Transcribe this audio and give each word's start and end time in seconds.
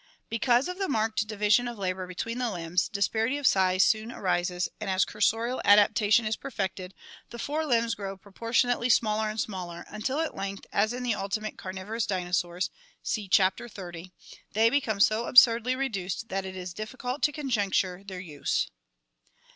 Because 0.29 0.67
of 0.67 0.79
the 0.79 0.87
marked 0.89 1.27
division 1.27 1.67
of 1.67 1.77
labor 1.77 2.07
between 2.07 2.39
the 2.39 2.49
limbs, 2.49 2.89
disparity 2.89 3.37
of 3.37 3.45
size 3.45 3.83
soon 3.83 4.11
arises 4.11 4.67
and, 4.79 4.89
as 4.89 5.05
cur 5.05 5.19
sorial 5.19 5.61
adaptation 5.63 6.25
is 6.25 6.35
perfected, 6.35 6.95
the 7.29 7.37
fore 7.37 7.67
limbs 7.67 7.93
grow 7.93 8.17
proportionately 8.17 8.89
smaller 8.89 9.29
and 9.29 9.39
smaller 9.39 9.85
until 9.89 10.19
at 10.19 10.33
length, 10.33 10.65
as 10.73 10.91
in 10.91 11.03
the 11.03 11.13
ultimate 11.13 11.55
carnivorous 11.55 12.07
dinosaurs 12.07 12.71
(see 13.03 13.27
Chapter 13.27 13.65
XXX, 13.67 13.73
Fig. 13.75 14.11
154), 14.41 14.43
they 14.53 14.69
become 14.71 14.99
so 14.99 15.25
absurdly 15.27 15.75
reduced 15.75 16.29
that 16.29 16.45
it 16.45 16.55
is 16.57 16.73
difficult 16.73 17.21
to 17.21 17.31
conjecture 17.31 18.03
their 18.03 18.19
use. 18.19 18.71